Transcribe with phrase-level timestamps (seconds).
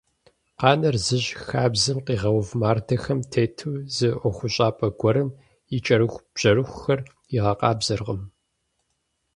[0.59, 5.29] Къанэр зыщ- хабзэм къигъэув мардэхэм тету зы ӀуэхущӀапӀэ гуэрым
[5.75, 6.99] и кӀэрыхубжьэрыхухэр
[7.35, 8.21] игъэкъабзэркъым!